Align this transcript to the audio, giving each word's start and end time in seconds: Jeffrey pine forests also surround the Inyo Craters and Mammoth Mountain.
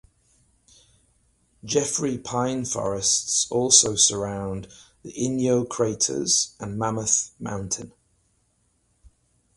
Jeffrey 1.63 2.17
pine 2.17 2.65
forests 2.65 3.45
also 3.51 3.93
surround 3.95 4.67
the 5.03 5.13
Inyo 5.13 5.63
Craters 5.69 6.55
and 6.59 6.75
Mammoth 6.75 7.29
Mountain. 7.39 7.91